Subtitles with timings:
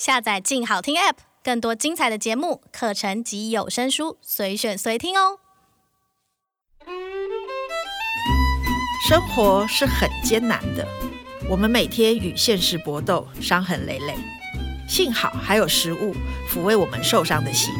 [0.00, 5.40] 下载“静好听 ”App，更多精彩的节目、课程及有声书，随选随听哦。
[9.06, 10.88] 生活是很艰难的，
[11.50, 14.14] 我们每天与现实搏斗，伤痕累累。
[14.88, 16.14] 幸好还有食物
[16.50, 17.70] 抚慰我们受伤的心。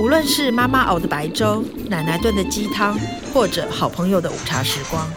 [0.00, 2.98] 无论是妈妈熬的白粥、奶奶炖的鸡汤，
[3.32, 5.08] 或者好朋友的午茶时光，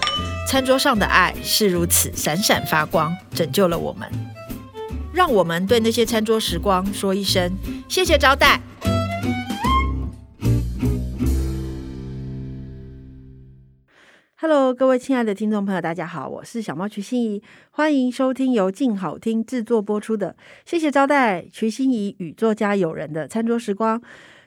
[0.47, 4.07] 餐桌上的爱是如此闪闪发光，拯救了我们。
[5.13, 7.51] 让我们对那些餐桌时光说一声
[7.87, 8.59] 谢谢招待。
[14.35, 20.31] Hello，各位亲爱的听众朋友，大家好，我是小猫瞿欣怡，欢迎收听由静好听制作播出的
[20.65, 24.01] 《谢谢招待》，瞿欣怡与作家友人的餐桌时光。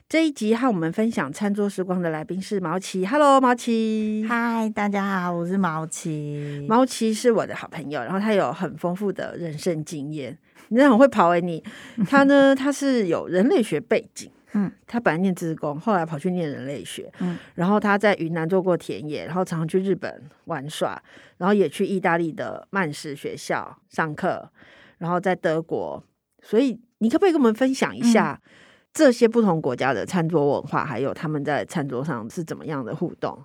[0.08, 3.06] 这一集和我们分享餐桌时光的来宾是毛奇。
[3.06, 4.26] Hello，毛奇。
[4.28, 6.66] 嗨，大家好，我是毛奇。
[6.68, 10.36] 毛奇是我的好朋友，然后他有很丰富的人生经验。
[10.68, 11.62] 你很会跑诶，你。
[12.08, 14.30] 他呢，他是有人类学背景。
[14.54, 17.12] 嗯，他本来念职工，后来跑去念人类学。
[17.20, 21.00] 嗯，然后他在云南做过田野，然后常常去日本玩耍，
[21.38, 24.50] 然后也去意大利的曼氏学校上课，
[24.98, 26.02] 然后在德国。
[26.42, 28.40] 所以，你可不可以跟我们分享一下？
[28.42, 28.50] 嗯
[28.96, 33.38] 这些不同国家的餐桌文化，还有他们在餐桌上是怎么样的互动？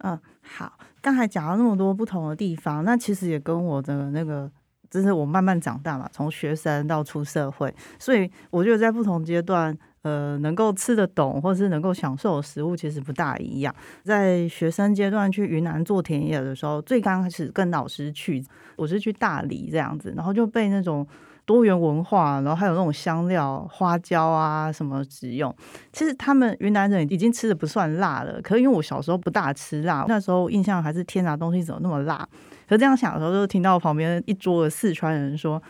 [0.00, 4.52] 嗯，好，刚才讲了那么多不同的地方，那其实也跟我的那个，
[4.92, 13.74] 就是我慢慢长大嘛，从学生到出社会，所以我觉得在不同阶段，呃，能够吃得懂或者是能够享受的食物，其实不大一样。
[14.04, 18.44] 在学生阶段去云南做田野的时候，最刚开始跟老师去，
[18.76, 21.06] 我是去大理这样子，然后就被那种。
[21.44, 25.52] 多元文化，然后还有那种香料、花椒啊什么使用。
[25.92, 32.26] 其实他们云南人已经吃的不算辣了，可是因为我小时候不大吃辣，那时候印象还是天哪，东西怎么那么辣？
[32.72, 35.62] 就这样想的时候，就听到旁边一桌的四川人说：“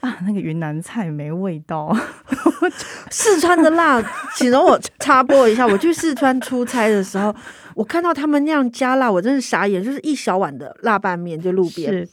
[0.00, 1.94] 啊，那个云南菜没味道。”
[3.10, 4.02] 四川的辣，
[4.36, 7.34] 请容我插播一下，我去四川出差的时候。
[7.74, 9.84] 我看到他们那样加辣，我真是傻眼。
[9.84, 12.08] 就是一小碗的辣拌面，就路边，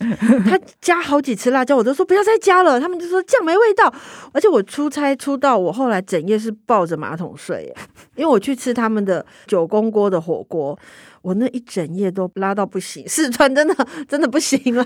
[0.45, 2.77] 他加好几次辣椒，我都说不要再加了。
[2.81, 3.93] 他们就说这样没味道。
[4.33, 7.73] 而且我出差出到我后来整夜是抱着马桶睡，
[8.17, 10.77] 因为我去吃他们的九宫锅的火锅。
[11.21, 13.73] 我那一整夜都拉到不行，四川真的
[14.09, 14.85] 真的不行啦。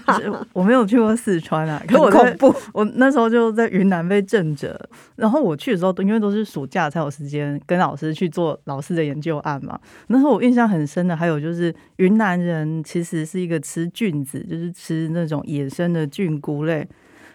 [0.53, 2.53] 我没有去过四川啊， 可我恐怖。
[2.71, 4.79] 我那时候就在云南被震着，
[5.17, 9.77] 然后我去的时候，因为都是暑假才有时间跟老师去做老师的研究案嘛。
[10.07, 16.87] 那时候我印象很深的还有就是云南人其实是一个吃菌子，就是吃那种野生的菌菇类。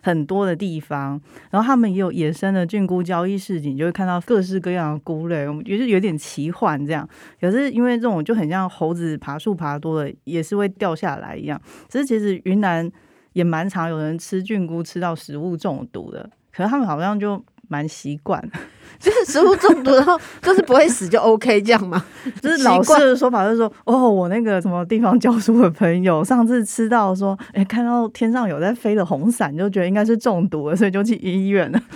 [0.04, 1.20] 很多的地方，
[1.52, 7.08] 然后他们也有野生的菌菇交易市集，你就会看到各式各样的菇类，我们觉得有点奇幻这样。
[7.40, 11.60] 可是因为这种就很像猴子爬树爬多了，也是会掉下来一样。
[11.88, 12.90] 只是其实云南
[13.34, 17.40] 也蛮常有人吃菌菇吃到食物中毒的，可是他们好像就。
[17.72, 18.38] 蛮习惯，
[19.00, 22.04] 就是食物中毒，然后就是不会死就 OK 这样嘛？
[22.42, 31.80] 就是老师的说法就是说，哦，我那个什么地方教书的朋友上次吃到说，哎，看到天上有在飞的红伞，就觉得应该是中毒了，所以就去医院了。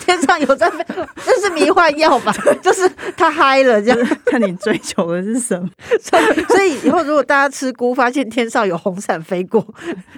[0.00, 0.84] 天上有在飞，
[1.24, 2.34] 这是迷幻药吧？
[2.60, 3.98] 就是他嗨了这样。
[4.24, 5.68] 看你追求的是什么？
[6.48, 9.64] 所以以后如果大家吃菇发现天上有红伞飞过，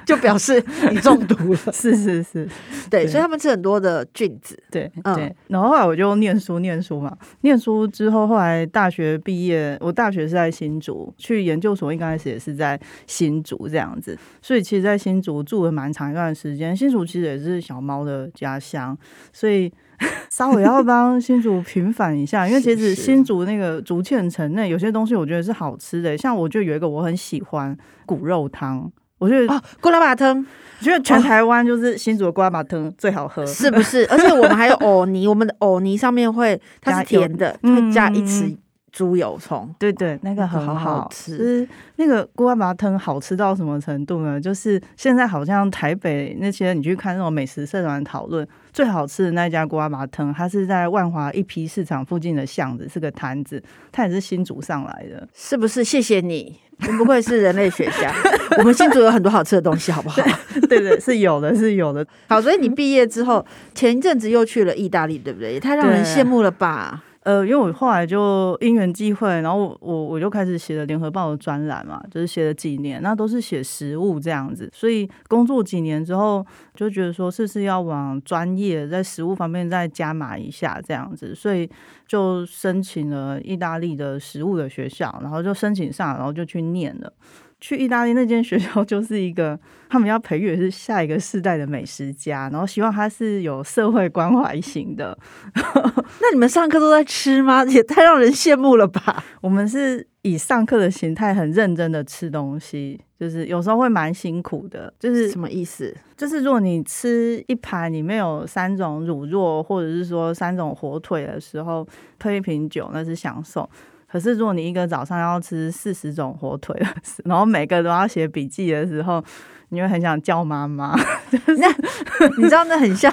[0.07, 1.73] 就表示你中毒了。
[1.73, 2.49] 是是是，
[2.89, 4.57] 对，所以他们吃很多的菌子。
[4.71, 4.91] 对。
[5.15, 16.77] 对，然后后来我就念书，念书嘛，念书之后，后来大学毕业，我大学是在新竹，去研究所，一开始也是在新竹这样子，所以其实，在新竹住了蛮长一段时间。
[16.77, 18.97] 新竹其实也是小猫的家乡，
[19.33, 19.73] 所以
[20.31, 27.77] 稍微要帮新竹平反一下，因为其实新竹那个竹堑城内有些东西，我觉得是好吃的，像我就有一个我很喜欢
[28.07, 28.91] 骨肉汤。
[29.23, 30.37] 我觉得啊，咕啦把汤，
[30.81, 34.05] 我觉得全台湾就是新竹的咕啦把汤最好喝，是不是？
[34.11, 38.57] 而且我们还有藕泥，我们的藕泥上面会它是甜的，会加一匙
[38.91, 41.67] 猪油葱，对对，那个很好吃。
[41.97, 44.41] 那个咕啦把汤好吃到什么程度呢？
[44.41, 55.85] 就是现在好像台北那些你去看那种美食社团讨论最好吃的那家咕啦把汤，它是在万华一批市场附近的巷子，是个摊子，它也是新竹上来的，是不是？
[55.85, 56.59] 谢谢你。
[56.83, 58.13] 你不愧是人类学家，
[58.59, 60.23] 我们新竹有很多好吃的东西，好不好？
[60.69, 62.05] 对对，是有的，是有的。
[62.29, 63.45] 好，所以你毕业之后，
[63.75, 65.53] 前一阵子又去了意大利，对不对？
[65.55, 67.03] 也太让人羡慕了吧。
[67.25, 74.69] 呃，因为我后来就因缘际会，然后我我就开始写了联合报的专栏嘛，就是写了几年，那都是写食物这样子。
[74.73, 81.71] 所以工作几年之后，就觉得说是不是要往专业在食物方面再加码一下这样子，所以
[82.09, 87.13] 就申请了意大利的食物的学校，然后就申请上，然后就去念了。
[87.63, 89.57] 去意大利那间学校 就是一个，
[89.89, 95.17] 他们要培育的是下一个世代的美食家，然后希望他是有社会关怀型的。
[95.55, 97.65] 那你们上课都在吃吗？
[97.67, 99.23] 也太让人羡慕了吧！
[99.41, 104.93] 我们是以上课的形态很认真的吃东西，就是有时候会蛮辛苦的。
[104.99, 105.97] 就是什么意思？
[106.17, 111.87] 就是如果你吃一盘里面有三种乳酪，或者是说三种火腿的时候，
[112.19, 113.71] 配一瓶酒，那是享受。
[114.13, 116.79] 可是，如果你一个早上要吃四十种火腿，
[117.25, 119.25] 然后每个都要写笔记的时候，
[119.71, 120.95] 你会很想叫妈妈。
[121.33, 123.11] 那你知道那很像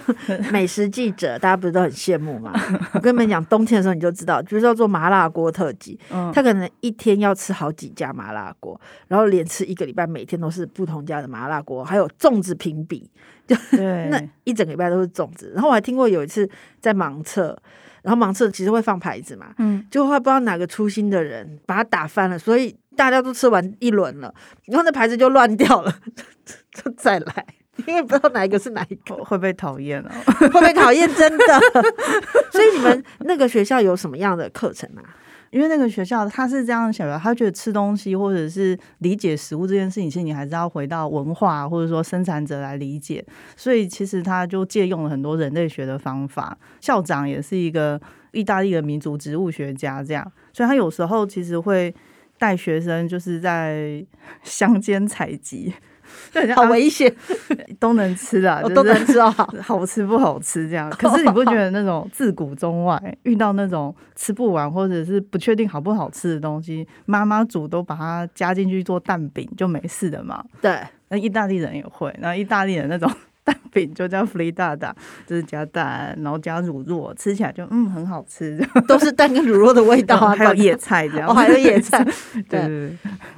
[0.51, 2.51] 美食记者，大家不是都很羡慕吗？
[2.93, 5.97] 我跟你们讲，冬天的时候你就知道，就是要做麻辣锅特辑。
[6.11, 13.09] 嗯，他可能一天要吃好几家麻辣锅，然后连吃一个礼拜，每天都是不同家的麻辣锅，还有粽子评比，
[13.47, 15.53] 就对 那一整个礼拜都是粽子。
[15.55, 16.49] 然后我还听过有一次
[16.81, 17.57] 在盲测。
[18.01, 24.33] 然后盲测其实会放牌子嘛，嗯，就会不知道哪个粗心的人把它打翻了，所以大家都吃完一轮了，
[24.65, 25.93] 然后那牌子就乱掉了，
[26.73, 27.45] 就再来，
[27.85, 30.09] 因为不知道哪一个是哪一个，会被讨厌哦，
[30.51, 31.59] 会被讨厌，真的。
[32.51, 35.03] 所以你们那个学校有什么样的课程啊？
[35.51, 43.25] 因为那个学校他是这样想的，他觉得吃东西或者是理解食物这件事情，其实你还是要回到文化或者说生产者来理解。
[43.55, 46.57] 所以其实他就借用了很多人类学的方法。
[46.79, 47.99] 校长也是一个
[48.31, 51.93] 意大利的民族植物学家，这样，所以他有时候其实会
[52.37, 54.05] 带学生就是在
[54.43, 55.73] 乡间采集。
[56.31, 57.13] 对，好危险，
[57.79, 59.29] 都能吃啊，都能吃哦，
[59.61, 60.89] 好吃不好吃这样。
[60.91, 70.43] 可是你不觉得那种自古中外遇到那种吃不完或者是不确定好不好吃的东西，妈妈煮都把它加进去做蛋饼就没事的嘛？
[70.61, 70.79] 对，
[71.09, 73.11] 那意大利人也会，那意大利人那种
[73.45, 74.91] 蛋饼就叫 frittata，
[75.25, 82.03] 就是加蛋，然后加乳酪，吃起来就嗯很好吃， 都是蛋跟乳酪的味道啊， 还有野菜这样，哦，还有野菜，
[82.47, 82.61] 对，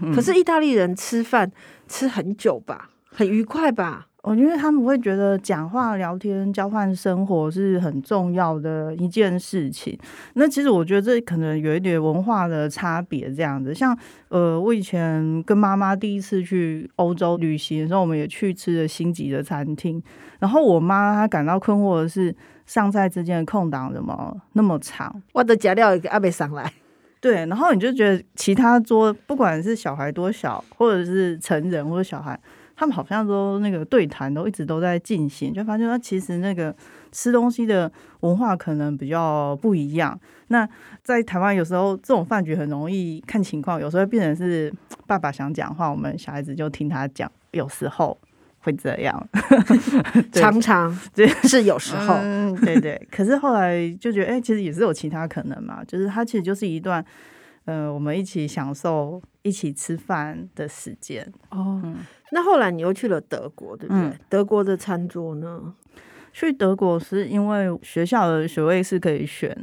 [0.01, 0.13] 对。
[0.13, 1.51] 可是意大利人吃饭。
[1.94, 4.07] 吃很久吧，很愉快吧？
[4.23, 9.97] 我因为他们会觉得讲话、聊天、交换生活是很重要的一件事情。
[10.35, 13.73] 那其实我觉得这可能有一点文化的差别，这样子。
[13.73, 13.97] 像
[14.29, 20.01] 呃，我以前跟妈妈第一次去欧洲旅行的时候，我们也去吃了星级的餐厅。
[20.39, 22.35] 然后我妈她感到困惑的是，
[22.67, 25.21] 上菜之间的空档怎么那么长？
[25.33, 26.71] 我的假料一个阿伯上来。
[27.19, 32.39] 对，然后你就觉得其他桌不管是小孩多小，或者是成人或者小孩，
[32.81, 36.75] 他们好像都那个对谈都一直都在进行，就发现他其实那个
[37.11, 37.91] 吃东西的
[38.21, 40.19] 文化可能比较不一样。
[40.47, 40.67] 那
[41.03, 44.73] 在台湾有时候这种饭局很容易看情况，有时候变成是
[45.05, 48.17] 爸爸想讲话，我们小孩子就听他讲，有时候。
[48.63, 49.27] 会这样，
[50.33, 53.07] 常常 对是有时候，嗯、对对。
[53.09, 55.83] 可是后来就觉得，哎、欸，其实也是有其他可能嘛。
[55.87, 57.03] 就是它其实就是一段，
[57.65, 61.25] 呃，我们一起享受、一起吃饭的时间。
[61.49, 61.97] 哦、嗯，
[62.31, 64.03] 那后来你又去了德国，对不对？
[64.03, 65.73] 嗯、德国的餐桌呢？
[66.33, 69.53] 去德国是因为学校的学位是可以选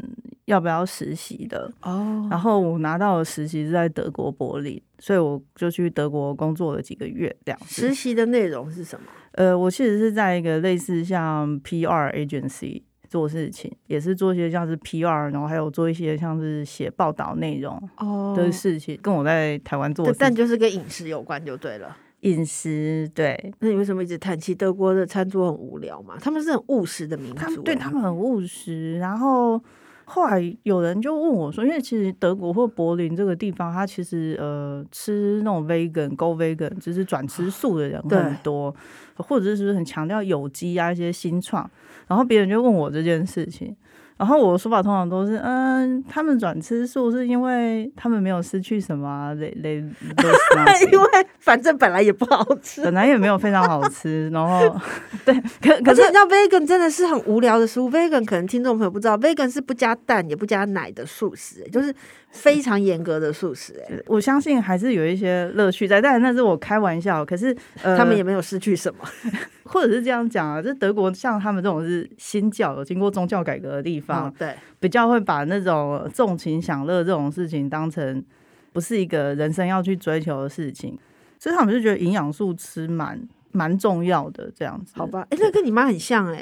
[0.44, 7.34] 要不要实习的哦，然后我拿到的实习是在德国柏林，所以我就去德国工作了几个月。
[7.44, 9.06] 这样，实习的内容是什么？
[9.32, 21.96] 呃，我其实是在一个类似像 PR agency 做事情，也是做一些像是 PR，然后还有做一些像是写报道内容哦的事情，跟我在台湾做的，但就是跟饮食有关就对了。
[22.22, 24.52] 饮食对，那你为什么一直叹气？
[24.52, 26.16] 德国的餐桌很无聊嘛？
[26.20, 28.98] 他们是很务实的民族，他们对他们很务实。
[28.98, 29.62] 然后
[30.10, 38.74] 后来有人就问我说：“因为其实德国或柏林这个地方，它其实呃吃那种 vegan、go vegan，就是转吃素的人很多，
[39.16, 41.70] 或者是很强调有机啊一些新创。”
[42.08, 43.76] 然后别人就问我这件事情。
[44.18, 49.76] 然后我的说法通常都是，嗯，他们转吃素是因为他们没有失去什么，累累，
[50.92, 51.08] 因为
[51.38, 54.28] 反正本来也不好吃，本来也没有非常好吃。
[54.30, 54.76] 然后，
[55.24, 55.32] 对，
[55.62, 57.88] 可可是你知道 vegan 真的是很无聊的食物。
[57.88, 61.94] vegan 可能听众朋友不知道，vegan 是不加蛋也不加奶的素食，就是
[62.30, 63.74] 非常严格的素食。
[63.88, 67.24] 哎，我相信还是有一些乐趣在，但那是我开玩笑。
[67.24, 69.00] 可是，呃，他们也没有失去什么。
[69.64, 78.24] 或者是这样讲啊，就德国像他们这种是新教有经过宗教改革的地方，哦、对，比较会把那种纵情享乐这种事情当成
[78.72, 80.98] 不是一个人生要去追求的事情，
[81.38, 83.20] 所以他们就觉得营养素吃蛮
[83.52, 84.94] 蛮重要的这样子。
[84.96, 86.36] 好吧，哎、欸，那跟你妈很像哎、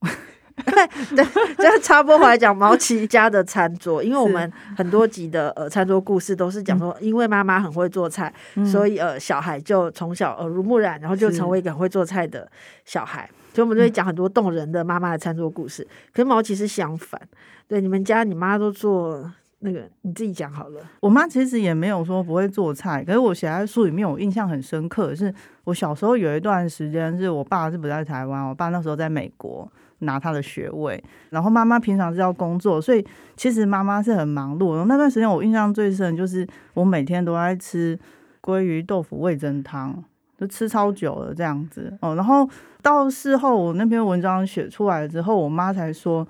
[0.00, 0.08] 欸。
[1.16, 1.24] 对，
[1.56, 12.50] 这插播回来讲毛奇家的餐桌，因为我们很多集的呃餐桌故事都是讲说，因为妈妈很会做菜，嗯、所以呃小孩就从小耳濡目染，然后就成为一个很会做菜的
[12.84, 13.28] 小孩。
[13.54, 15.86] 所以我们就会讲很多动人的妈妈的餐桌故事。
[16.12, 17.20] 可是毛奇是相反，
[17.68, 19.30] 对，你们家你妈都做
[19.64, 20.80] 那个你自己讲好了。
[21.00, 25.32] 我妈其实也没有说不会做菜，可是我写在书里面，我印象很深刻是，
[25.64, 34.72] 我小时候有一段时间是我爸是不在台湾，我爸那时候在美国拿他的学位，然后妈妈平常是要工作，所以其实妈妈是很忙碌。
[34.72, 37.96] 然后那段时间我印象最深就是我每天都在吃
[38.42, 40.02] 鲑鱼豆腐味噌汤，
[40.36, 42.16] 就吃超久了这样子哦。
[42.16, 42.48] 然后
[42.82, 46.26] 到事后我那篇文章写出来之后，我妈才说。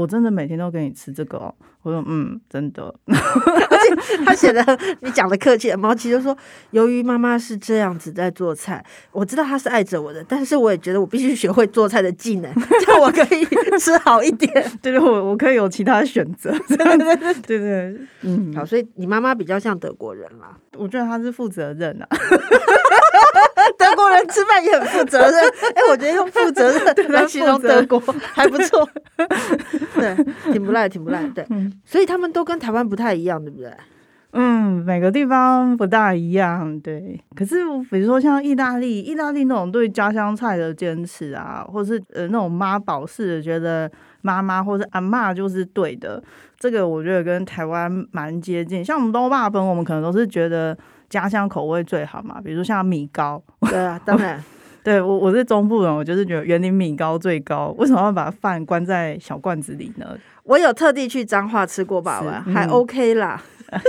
[0.00, 2.94] 我真的每天都给你吃这个哦，我说嗯，真的。
[3.06, 4.64] 而且他写的，
[5.00, 6.34] 你讲的客气，毛奇就说，
[6.70, 13.44] 由于妈妈是这样子在做菜，我知道她是爱着我的，但是我也觉得我必须学会做菜的技能，这样我可以
[13.78, 14.50] 吃好一点。
[14.80, 16.50] 对对，我我可以有其他选择。
[17.46, 22.08] 对对嗯，好，所以你妈妈比较像德国人啦，我觉得她是负责任啊。
[23.90, 25.32] 德国人吃饭也很负责任，
[25.74, 28.00] 哎、欸，我觉得用负责任 来形容德国
[28.32, 28.88] 还不错，
[29.94, 33.70] 对，挺不赖，挺不赖，对，嗯、所以他们都跟台湾不太一样，对不对？
[34.32, 37.20] 嗯，每个地方不大一样，对。
[37.34, 37.56] 可是
[37.90, 43.90] 比如说像意大利，意大利那种对家乡菜的坚持啊，或是呃那种妈宝式的，觉得
[44.22, 46.22] 妈妈或是阿妈就是对的，
[46.60, 48.84] 这个我觉得跟台湾蛮接近。
[48.84, 50.78] 像我们东欧霸本，我们可能都是觉得。
[51.10, 53.42] 家乡口味最好嘛，比如像米糕。
[53.68, 54.42] 对啊，当然，
[54.82, 57.74] 对我我是中部人，我就是觉得园林米糕最高。
[57.76, 60.16] 为什么要把饭关在小罐子里呢？
[60.44, 63.42] 我有特地去彰化吃过吧，是还 OK 啦。
[63.70, 63.80] 嗯、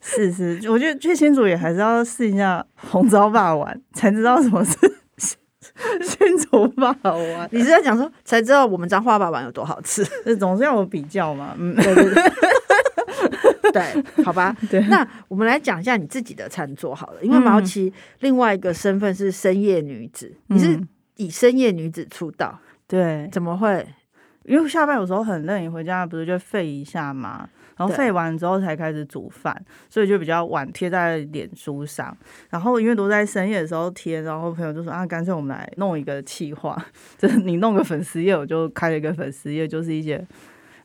[0.00, 4.76] 是是，我觉得去新竹也还是要试一下红糟肉圆，才知道什么是
[6.00, 7.48] 新竹肉圆。
[7.50, 10.06] 你是在讲说才知道我们彰化肉圆有多好吃？
[10.24, 11.54] 这总是要有比较嘛。
[11.58, 12.22] 嗯，对对对。
[13.76, 14.56] 对， 好吧。
[14.70, 20.80] 对，那我们来讲一下你自己的餐桌好了，因为毛奇另外一个身份是深夜女子，嗯、你是
[21.16, 22.58] 以深夜女子出道。
[22.86, 23.86] 对，怎么会？
[24.44, 27.48] 因为下班有时候很累，你回家不是就废一下嘛？
[27.76, 29.54] 然后废完之后才开始煮饭，
[29.90, 32.16] 所以就比较晚贴在脸书上。
[32.48, 36.80] 然后因为都在深夜的时候贴，然后朋友就说啊，干脆我们来弄一个企划，
[37.18, 40.24] 就是你弄个粉丝页，我就开了一个粉丝页，就是一些。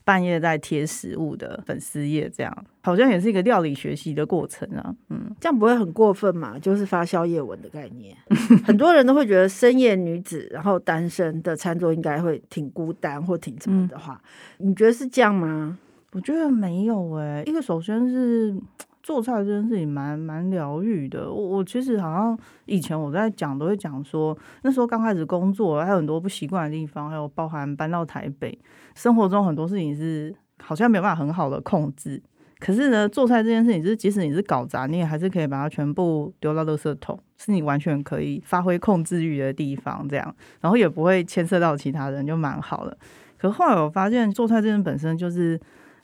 [0.03, 4.95] 半夜在贴食物的粉丝页，这样好像也是一个料理学习的过程啊。
[5.09, 6.57] 嗯，这样不会很过分嘛？
[6.59, 8.15] 就是发宵夜文的概念，
[8.65, 14.21] 很多人都会觉得深夜女子，然后单身的餐桌应该会挺孤单或挺什么的话，
[14.59, 15.77] 嗯、你觉得是这样吗？
[16.13, 18.55] 我觉得没有诶、欸，一个首先是。
[19.03, 21.31] 做菜这件事情蛮蛮疗愈的。
[21.31, 28.57] 我我其实好像以前我在讲都会讲说，那时候刚开始工作，还有很多不习惯的地方，还有包含搬到台北，
[28.95, 32.21] 生活中很多事情是好像没有办法很好的控制。
[32.59, 40.07] 可是呢，做菜这件事情，是即使你是搞砸，你也还是可以把它全部丢到垃圾桶，是你完全可以发挥控制欲的地方。
[40.07, 42.95] 这样，然后也不会牵涉到其他人，就蛮好的。
[43.37, 45.59] 可是后来我发现，做菜这件本身就是。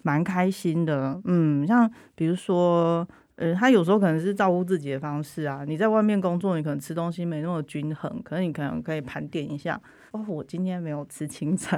[0.08, 5.66] 蛮开心的，嗯，像比如说，呃，他有时候可能是照顾自己的方式啊。
[5.68, 9.78] 你在外面工作，你可能吃东西没那么均衡，可能你可能可以盘点一下，
[10.12, 11.78] 哦，我今天没有吃青菜，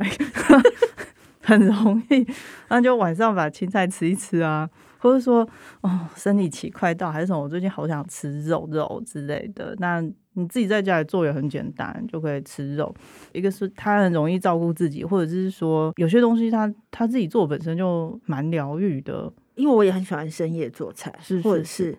[1.42, 2.24] 很容易，
[2.70, 4.70] 那就晚上把青菜吃一吃啊，
[5.00, 5.50] 或者说，
[5.82, 10.08] 哦，生理期快到，还是什么，我最近好想吃肉肉之类的，那。
[10.40, 12.94] 你自己在家里做也很简单，就可以吃肉。
[13.34, 19.32] 一个是他很容易照顾自己，或者是说有些东西他他自己做本身就蛮疗愈的。
[19.56, 21.98] 因为我也很喜欢深夜做菜，是是是或者是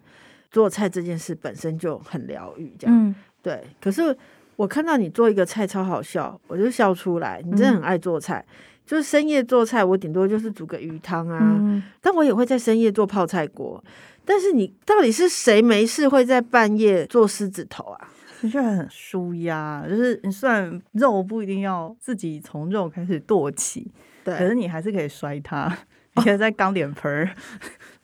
[0.51, 2.75] 做菜这件事本身就很疗愈。
[2.79, 3.63] 这样、嗯、对。
[3.79, 4.17] 可是
[4.57, 7.43] 我看到你做一个菜超好笑，我就笑出来。
[7.45, 8.53] 你真的很爱做菜，嗯、
[8.87, 11.39] 就是深夜做菜，我顶多就是煮个鱼汤啊。
[11.43, 13.85] 嗯、但我也会在深夜做泡菜锅。
[14.25, 18.09] 但是你到底是谁没事会在半夜做狮子头啊？
[18.41, 23.93] 的确很舒压，就是你虽然肉不一定要自己从肉开始剁起，
[24.25, 25.67] 对，可是你还是可以摔它，
[26.17, 27.29] 你可以在钢脸盆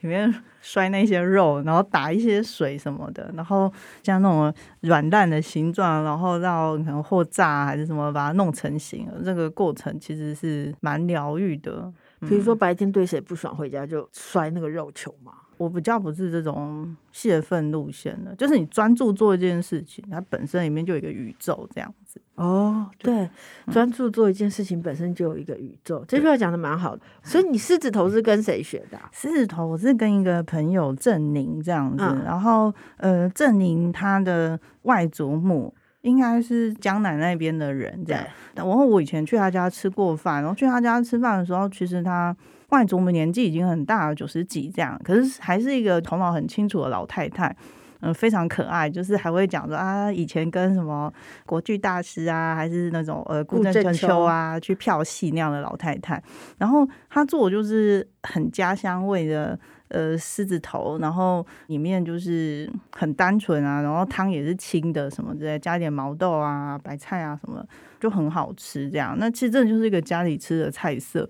[0.01, 11.93] 里面摔那些肉，然后打一些水什么的，然后像那种软烂的形状，然后让可能或炸还是什么把它弄成型，这个过程其实是蛮疗愈的。
[12.21, 15.33] 比如说白天对谁不爽，回家就摔那个肉球嘛。
[15.59, 22.21] 我比较不是这种泄愤路线的，就是你专注做一件事情，它本身里面就有一个宇宙这样子。
[22.35, 23.29] 哦，对，
[23.71, 27.03] 专、嗯、注做一件事情本身就有一个宇宙，这句话讲的蛮好的。
[27.23, 29.09] 所以你狮子头是跟谁学的、啊？
[29.13, 38.23] 狮子头我是跟一个朋友郑宁这样子，嗯、然后呃，郑宁他的外祖母应该是江南那边的人这样。
[38.55, 42.37] 然后我以前去他家吃过饭，然后去他家吃饭的时候，其实他。
[42.71, 47.57] 外祖母年纪已经很大了，九十几这样，可是还是一个头脑很清楚的老太太。
[48.01, 51.11] 嗯非常可爱，就是还会讲说啊，以前跟什么
[51.47, 56.23] 国剧大师啊，还是那种呃顾正秋啊去票戏那样的老太太。
[56.59, 59.59] 然后她做的就是很家乡味的
[59.89, 67.65] 呃狮子头，然后里面就是很单纯啊，然后汤也是清的什么之类，加一点毛豆啊、白菜啊什么，
[67.99, 68.91] 就很好吃。
[68.91, 71.27] 这样，那其实这就是一个家里吃的菜色。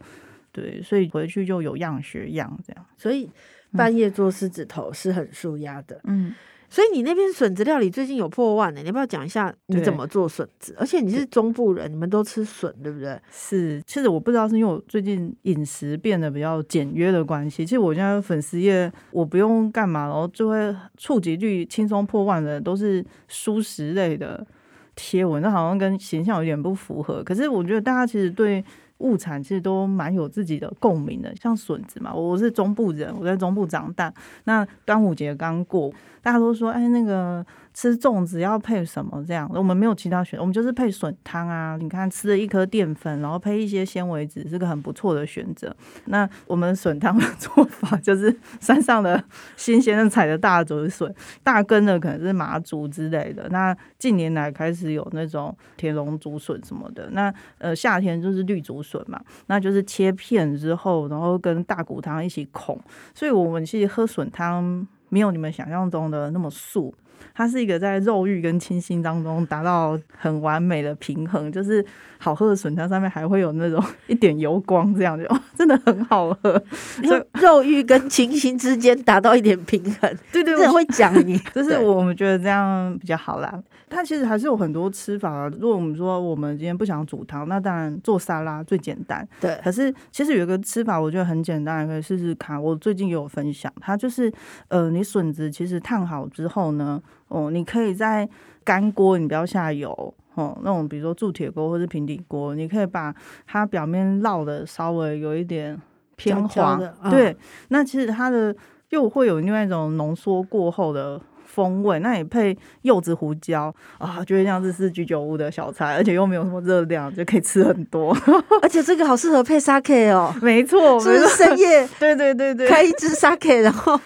[0.62, 2.86] 对，所以回去就有样学样这样。
[2.96, 3.28] 所以
[3.72, 6.00] 半夜做狮子头是很舒压的。
[6.04, 6.34] 嗯，
[6.70, 8.80] 所以你那边笋子料理最近有破万呢？
[8.80, 10.74] 你要不要讲一下你怎么做笋子？
[10.78, 13.20] 而且你是中部人，你们都吃笋，对不对？
[13.30, 17.66] 是，其实我不知道是因为我最近饮食变得比较简约的关系。
[17.66, 24.46] 其实我现在粉丝页我不用干嘛，然后就会触及率轻松破万的都是蔬食类的
[24.94, 27.22] 贴文，那好像跟形象有点不符合。
[27.22, 28.64] 可是我觉得大家其实对。
[28.98, 34.12] 物产其实都蛮有自己的共鸣的，像笋子嘛，我是中部人，我在中部长大。
[34.44, 37.44] 那端午节刚过，大家都说，哎，那个。
[37.76, 39.22] 吃粽子要配什么？
[39.28, 41.76] 这样我们没有其他选，我们就是配笋汤啊。
[41.78, 45.76] 你看，吃了一颗淀粉，然后配一些纤维质，是个很不错的选择。
[46.06, 49.22] 那我们笋汤的做法就是山上的
[49.58, 53.46] 新鲜的采的大竹笋，大根的可能是麻竹之类的。
[53.50, 57.10] 那近年来开始有那种田龙竹笋什么的。
[57.10, 62.80] 那呃夏天就是绿竹笋嘛，那就是切片之后，然后跟大骨汤一起孔。
[63.14, 66.94] 所以我们其实喝笋汤没有你们想象中的那么素。
[67.34, 71.84] 它是一个在肉欲跟清新当中达到很完美的平衡，就是
[72.18, 76.62] 好喝的笋汤上面还会有那种一点油光，这样就真的很好喝。
[77.04, 83.62] 所以肉欲跟清新之间达到一点平衡，对 对，我会讲你， 就是我们觉得这样比较好啦。
[83.88, 85.48] 它其实还是有很多吃法。
[85.60, 89.26] 如果我们说我们今天不想煮汤，那当然做沙拉最简单。
[89.40, 92.60] 对，可是其实有一个吃法，我觉得很简单，可以试试看。
[92.60, 94.32] 我最近有分享，它就是
[94.68, 97.00] 呃，你笋子其实烫好之后呢。
[97.28, 98.28] 哦，你可以在
[98.64, 99.90] 干锅，你不要下油
[100.34, 100.58] 哦。
[100.62, 103.14] 那种比如说铸铁锅或是平底锅，你可以把
[103.46, 105.80] 它表面烙的稍微有一点
[106.16, 107.36] 偏黄对，
[107.68, 108.54] 那其实它的
[108.90, 111.20] 又会有另外一种浓缩过后的
[111.56, 111.98] 风味。
[112.00, 118.14] 那你配柚子胡椒啊，觉得这样子是居酒屋的小菜，而且又没有什么热量，就可以吃很多。
[118.60, 121.88] 而且这个好适合配 sake 哦，没错，是不是深夜？
[121.98, 123.98] 对对对对，开一支 sake，然后。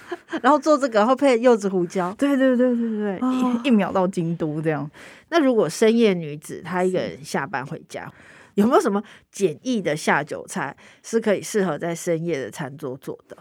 [0.43, 4.89] 然后做这个，然后配柚子胡椒，对对对对对，哦、一一秒到京都这样。
[5.31, 8.09] 那如果深夜女子她一个人下班回家，
[8.55, 13.37] 有没有什么简易的下酒菜是可以适合在深夜的餐桌做的？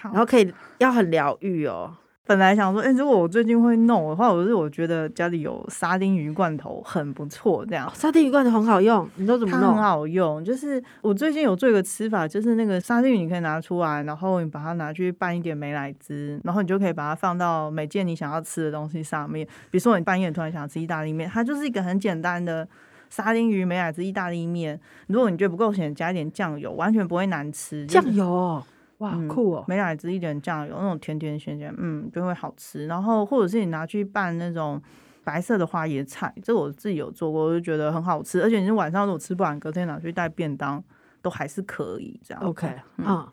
[0.00, 1.94] 好然后可以要很疗愈哦。
[2.26, 7.90] 本来想说，哎、欸，如果我最近会弄的话，我是我觉得家里有沙丁鱼罐头很不错，这样。
[7.94, 9.74] 沙丁鱼罐头很好用，你都怎么弄？
[9.74, 19.46] 很好用，就是我最近有做一个吃法，就是那个沙丁鱼你可以拿出来，然后你把它拿去拌一点美乃滋，然后你就可以把它放到每件你想要吃的东西上面。
[19.70, 22.66] 比如说你半夜突然想吃意大利面，它就是一个很简单的
[23.10, 24.80] 沙丁鱼美乃滋意大利面。
[25.08, 27.84] 如果你觉得不够咸，加一点酱油，完全不会难吃。
[27.84, 28.64] 酱油哦。
[28.98, 29.64] 哇，酷哦！
[29.66, 32.86] 美乃滋一点酱油，那种甜甜咸咸，嗯，就会好吃。
[32.86, 34.80] 然后或者是你拿去拌那种
[35.24, 38.42] 白色的花椰菜，这我自己有做过，我就觉得很好吃。
[38.42, 40.82] 而且你晚上如果吃不完，隔天拿去带便当
[41.22, 42.42] 都还是可以这样。
[42.44, 43.28] OK，嗯，嗯，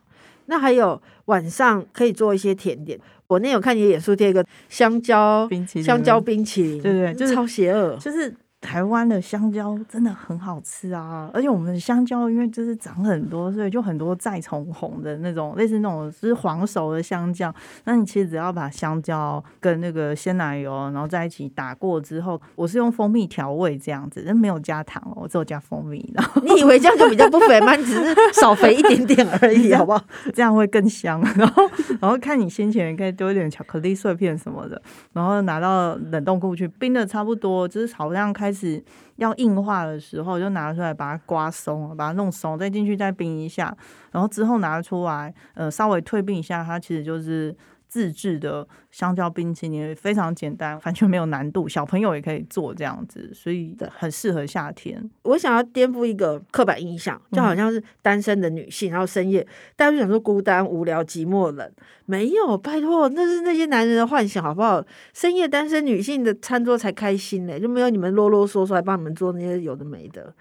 [0.46, 2.98] 那还有晚上可以做一些甜点。
[3.28, 8.34] 我那有看你演出贴一个香蕉冰淇淋，香蕉冰淇淋，对对，就是超邪恶，就是。
[8.62, 17.52] 台湾的香蕉真的很好吃啊，而且我们的香蕉因为就是长很多，所以就很多再从红的那种，类似那种是黄熟的香蕉。
[17.84, 26.08] 那你其实只要把香蕉跟那个鲜奶油，然后在一起打过之后，我是用蜂蜜调味这样子，但没有加糖哦，我只有加蜂蜜。
[26.14, 27.74] 然后 你以为这样就比较不肥吗？
[27.74, 30.00] 你只是 少肥一点点而已，好不好？
[30.32, 31.20] 这样会更香。
[31.36, 31.68] 然后，
[32.00, 34.80] 然后看你心情，可以丢一点巧克力碎片什么的，
[35.12, 38.51] 然后拿到冷冻库去冰的差不多，就是好像开。
[38.52, 38.82] 是
[39.16, 43.76] 要硬化的时候，就拿出来把它刮松，把它弄松，再进去再冰一下，
[44.10, 47.56] 然后之后拿出来，呃，稍微退冰一下，它其实就是。
[47.92, 55.10] 自制的香蕉冰淇淋非常简单，完全没有难度，小朋友也可以做这样子，所以很适合夏天。
[55.24, 61.70] 我想要颠覆一个刻板印象，就好像是单身的女性，然后深夜大家就想说孤单、无聊、寂寞、冷，
[62.06, 64.82] 没有，拜托，那是那些男人的幻想，好不好？
[65.12, 70.34] 深夜单身女性的餐桌才开心呢，就没有你们啰啰嗦嗦来帮你们做那些有的没的，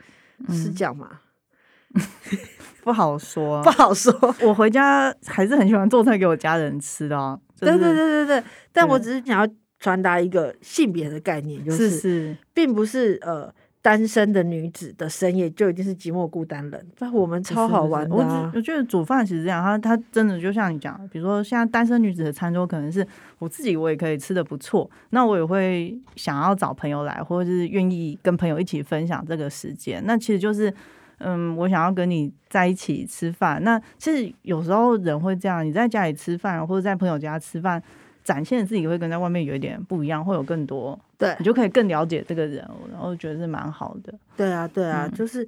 [0.47, 1.19] 是这样吗？
[1.95, 2.01] 嗯
[2.83, 4.13] 不好说，不好说。
[4.43, 7.39] 我回家还是很喜欢做菜给我家人吃的啊。
[7.59, 18.51] 对对对对对，但我只是想要传达一个性别的概念，就是，并不是呃单身的女子的深夜就一定是寂寞孤单冷，但我们超好玩的、啊。
[18.53, 23.05] 我我觉得煮饭其实这样，他他真的就像你讲，比如说现在单身女子的餐桌可能是
[23.39, 30.03] 我自己我也可以吃的不错，那我也会想要找朋友来，或者是愿意跟朋友一起分享这个时间。
[30.05, 30.71] 那其实就是，
[31.23, 33.63] 嗯，我想要跟你在一起吃饭。
[33.63, 37.81] 那其实有时候人会这样，你在家里吃饭或者在朋友家吃饭。
[38.23, 44.13] 展现自己会跟在外面有一点不一样，会有更多，对你就可以更了解这个人，然后觉得是蛮好的。
[44.37, 45.45] 对啊，对啊，嗯、就是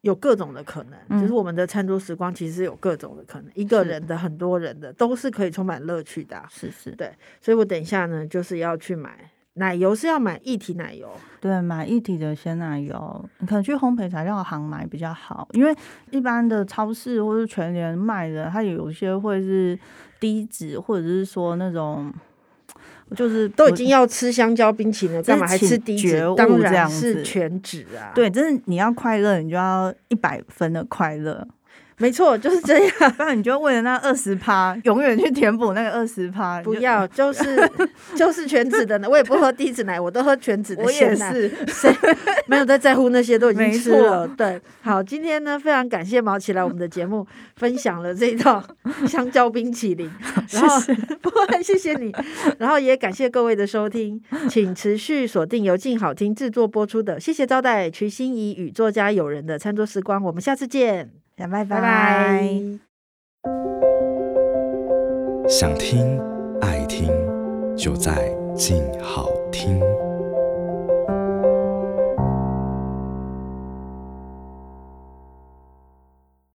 [0.00, 6.44] 有各种的可能，嗯、就是我们的餐桌时光其实有各种的可能，一个人的、很多人的都是可以充满乐趣的、啊。
[6.50, 7.08] 是是，对，
[7.40, 11.08] 所以我等一下呢，就是要去买奶油，是要买一体奶油，
[11.40, 15.74] 对，买一体的鲜奶油，你可能去烘焙材料行买比较好，因为
[16.10, 19.78] 一般的超市或是全联卖的，它有些会是。
[20.20, 22.12] 低脂，或者是说那种，
[23.14, 26.20] 就是都已经要吃香蕉冰淇淋了，干嘛还吃低脂？
[26.36, 28.10] 当然是全脂啊！
[28.16, 31.46] 对，就是你要快乐，你就要一百分的快乐。
[31.98, 33.12] 没错，就是这样。
[33.16, 36.62] 不然你就为了那二十趴，永远去填补那个二十趴。
[36.62, 37.70] 不要，就是
[38.16, 39.08] 就是全脂的呢。
[39.08, 40.82] 我也不喝低脂奶，我都喝全脂的。
[40.84, 41.92] 我也是，谁
[42.46, 44.26] 没有在在乎那些都已经吃了。
[44.28, 48.62] 对，好，今天呢，非常感谢毛起来我们的节目，分享了这一道
[49.06, 50.10] 香蕉冰淇淋。
[50.50, 52.14] 然后，谢谢不会，谢谢你。
[52.58, 61.10] 然后也感谢各位的收听，请持续锁定由静好听制作播出的《谢谢招待瞿欣怡与作家友人的餐桌时光》，我们下次见。
[61.46, 62.50] 拜拜。
[65.48, 66.20] 想听
[66.60, 67.10] 爱听，
[67.76, 69.80] 就在静好听。